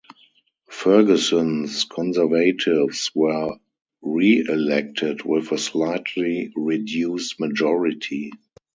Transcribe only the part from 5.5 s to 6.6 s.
a slightly